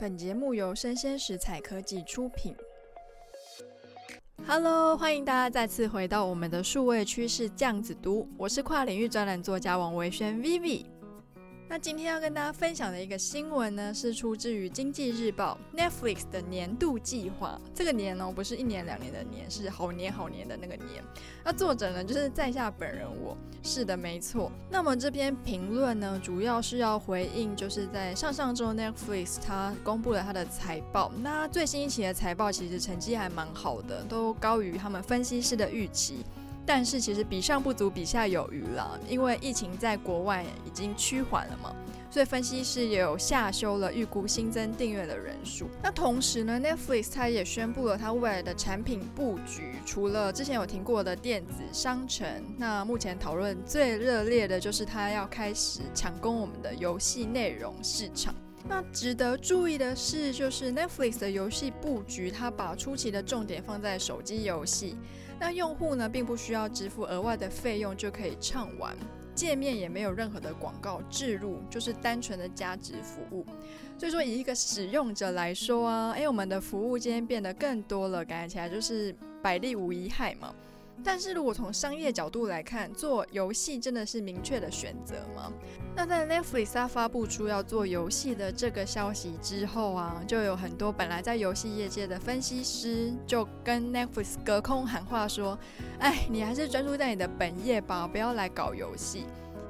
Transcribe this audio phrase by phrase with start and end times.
[0.00, 2.54] 本节目由生鲜食材科技出品。
[4.46, 10.84] Hello，欢迎大家再次回到我们的数位趋势酱子读，我是跨领域专栏作家王维轩 Vivi。
[11.74, 17.60] 那今天要跟大家分享的一个新闻呢，是出自于《经济日报》Netflix 的年度计划。
[17.74, 21.02] 这个年呢，不是一年两年的年，是好年好年的那个年。
[21.42, 23.36] 那作者呢，就是在下本人我。
[23.64, 24.52] 是的，没错。
[24.70, 31.10] 那么这篇评论呢，主要是要回应，就是在上上周 Netflix 它公布了它的财报。
[31.24, 36.24] 那最新一期的财报其实成绩还蛮好的，都高于他们分析师的预期。
[36.66, 41.74] 但是其实比上不足，比下有余了，因为疫情在国外已经趋缓了嘛，
[42.10, 45.68] 所以分析师也有下修了预估新增订阅的人数。
[45.82, 58.34] 那同时呢，Netflix 它也宣布了它未来的产品布局，除了之前有听过的电子商城，那目前讨论最热烈的就是它要开始抢攻我们的游戏内容市场。
[58.66, 64.96] 那值得注意的是，就是 Netflix 的游戏布局，它把初期的重点放在手机游戏。
[65.38, 68.96] 那用户呢，并不需要支付额外的费用就可以畅玩，
[69.34, 73.44] 界面也没有任何的广告置入，就是单纯的加值服务。
[73.98, 80.54] 所以说，以一个使用者来说啊，诶，我们的服务今天变得更多了，感觉起来就是百利无一害嘛。
[81.02, 85.52] 但是如果从商业角度来看，做游戏真的是明确的选择吗？
[85.96, 95.58] 那在 Netflix 它发布出要做游戏的这个消息之后啊，就有很多本来在游戏业界的分析师就跟 Netflix 隔空喊话说
[96.00, 99.24] ：“哎，你还是专注在你的本业吧，不要来搞游戏。”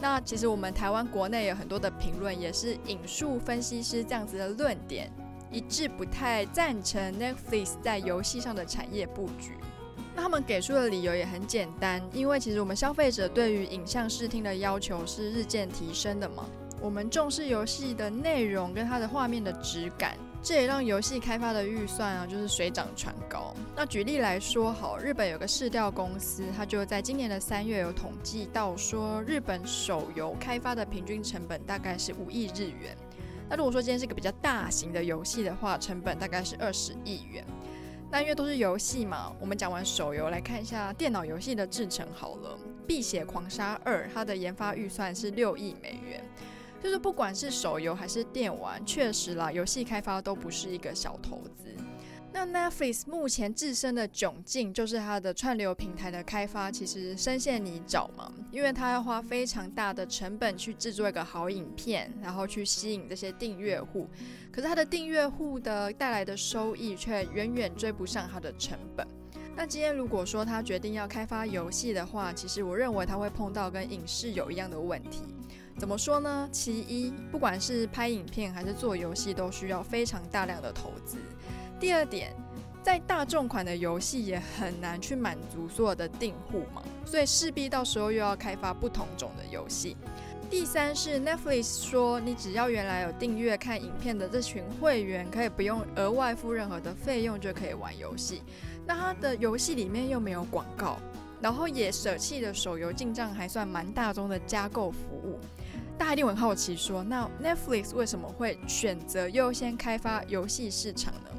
[0.00, 5.12] 那其实我们台湾国内有很多的评论也是引述分析师这样子的论点，
[5.50, 9.56] 一致不太赞成 Netflix 在游戏上的产业布局。
[10.20, 16.44] 他们给出的理由也很简单，因为其实我们消费者对于影像视听的要求是日渐提升的嘛。
[16.80, 23.54] 我们重视游戏的内容跟它的画面的质感，这也让游戏开发的预算啊就是水涨船高。
[23.76, 32.96] 那举例来说，好，日本有个市调公司，它就在今年的三月有统计到说，日本手游开发的平均成本大概是五亿日元。
[33.46, 37.44] 那如果说今天是个比较大型的游戏的话，成本大概是二十亿元。
[38.12, 42.58] 那因为都是游戏嘛，我们讲完手游，来看一下电脑游戏的制成好了。
[42.86, 46.20] 《碧血狂杀二》它的研发预算是六亿美元，
[46.82, 51.72] 就是不管是手游还是电玩，确实啦，游戏开发都不是一个小投资。
[52.32, 64.08] 那 Netflix 目前自身的窘境，就是它的串流平台的开发其实深陷泥沼嘛，因为它要花非常大的成本去制作一个好影片，然后去吸引这些订阅户，
[64.52, 69.06] 可是它的订阅户的带来的收益却远远追不上它的成本。
[69.56, 75.22] 那今天如果说他决定要开发游戏的话，其实我认为他会碰到跟影视有一样的问题。
[75.76, 76.48] 怎么说呢？
[76.52, 81.18] 其一，不管是拍影片还是做游戏，都需要非常大量的投资。
[81.80, 82.30] 第二点，
[82.82, 89.96] 在大众款的游戏也很难去满足所有的订户嘛，所以势必到时候又要开发不同种的游戏。
[90.50, 98.42] 第三是 Netflix 说，你只要原来有订阅看影片的这群会员，可以不用额外付任何的费用就可以玩游戏。
[98.86, 100.98] 那它的游戏里面又没有广告，
[101.40, 105.38] 然后也舍弃了手游进账还算蛮大宗的加购服务。
[105.96, 111.30] 大家一定很好奇说，那 Netflix 为什么会选择优先开发游戏市场呢？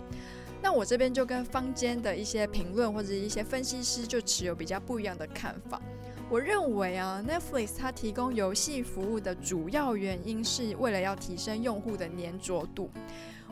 [0.74, 5.82] 我这边就跟坊间的一些评论或者一些分析师就持有比较不一样的看法。
[6.30, 12.90] 我认为啊，Netflix 它提供游戏服务的主要原因是为了要提升用户的黏着度。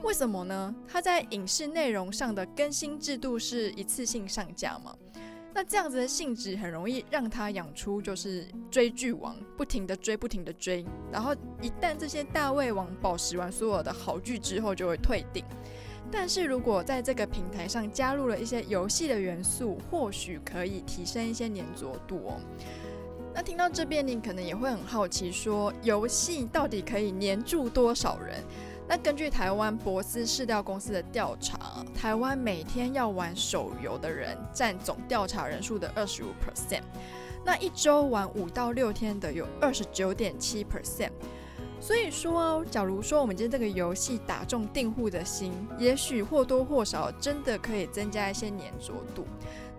[0.01, 0.73] 为什么呢？
[0.87, 4.95] 它在影视内容上的更新制度是一次性上架嘛？
[5.53, 10.85] 那这样子的性质很容易让它养出就是追剧王，不停的追，不停的追。
[11.11, 15.43] 然后一旦这些大胃王饱食完所有的好剧之后，就会退订。
[16.11, 22.41] 但是如果在这个平台上加入了一些游戏的元素，或许可以提升一些黏着度哦。
[23.33, 28.43] 那听到这边，你可能也会很好奇，说游戏到底可以黏住多少人？
[28.87, 36.81] 那根据台湾博思市调公司的调查，台湾每天要玩手游的人占总调查人数的二十五 percent，
[37.45, 41.11] 那一周玩五到六天的有二十九点七 percent。
[41.81, 49.25] 所以说，假如说我们今天这个游戏打中订户的心，也许或多或少真的可以增加一些黏着度。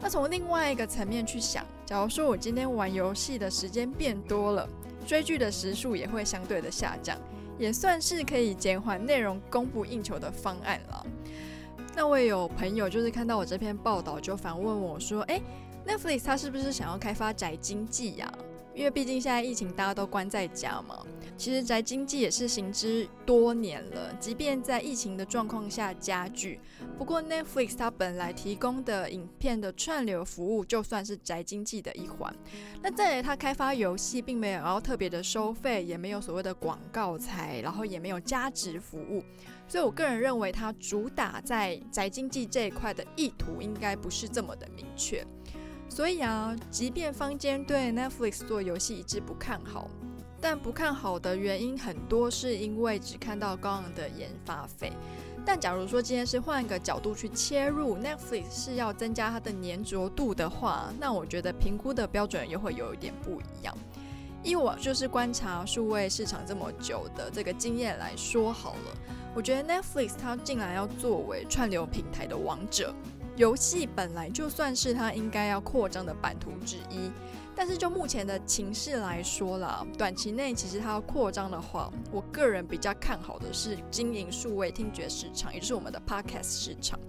[0.00, 4.66] 那从另外一个层面去想，假如说我今天玩游戏的时间变多了，
[5.06, 7.18] 追剧的时数也会相对的下降，
[7.58, 11.06] 也算是可以减缓内容供不应求的方案了。
[11.94, 15.42] 那我也有朋友就是看到我这篇报道，就反问我说：“诶
[15.86, 18.32] ，Netflix 它是不是想要开发宅经济呀？”
[18.74, 21.04] 因为毕竟现在疫情大家都关在家嘛。
[21.36, 26.60] 其实宅经济也是行之多年了，即便在疫情的状况下加剧。
[26.98, 32.34] 不过 Netflix 它本来提供的影片的串流服务，就算是宅经济的一环。
[32.82, 39.24] 那再来，它开发游戏并没有要特别的收费，也没有所谓的广告财，然后也没有加值服务。
[39.66, 45.24] 所以我个人认为，它主打在宅经济这一块的意图，应该不是这么的明确。
[45.90, 49.90] 所以啊，即便坊间对 Netflix 做游戏一致不看好。
[50.40, 54.90] 但不看好的原因很多，是因为只看到高昂的研发费。
[55.44, 63.76] 但假如说今天是换一个角度去切入，Netflix 是要增加它的粘着度的话，那我觉得评估的标准又会有一点不一样。
[64.42, 68.96] 以我就是观察数位市场这么久的这个经验来说好了，
[69.34, 72.94] 我觉得 Netflix 它进来要作为串流平台的王者，
[73.40, 77.10] 游戏本来就算是它应该要扩张的版图之一。
[77.56, 87.00] 但是就目前的情势来说啦，短期内其实它要扩张的话，我个人比较看好的是经营数位听觉市场，也就是我们的 Podcast 市场。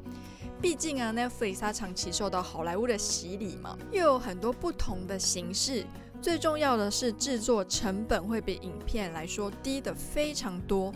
[0.61, 5.85] 毕竟啊，Netflix 它长期受到好莱坞的洗礼嘛，又有很多不同的形式。
[6.21, 10.93] 最重要的是制作成本会比影片来说低得非常多。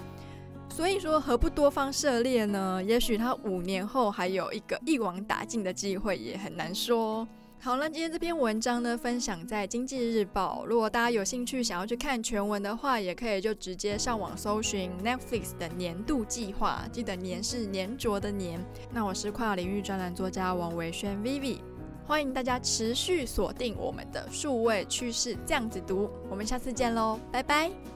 [0.69, 2.83] 所以说，何不多方涉猎呢？
[2.83, 7.25] 也许他五年后还有一个一网打尽的机会，也很难说。
[7.61, 10.63] 好了，今天这篇文章呢，分享在《经济日报》。
[10.65, 18.63] 如果大家有兴趣想要去看全文的话，也可以就直接上网搜寻 Netflix 的年度计划，记得“年”是粘着的“年”。
[18.91, 21.59] 那我是跨领域专栏作家王维轩 Vivi，
[22.05, 27.94] 欢迎大家持续锁定我们的数位趋势酱子读，我们下次见喽，拜拜。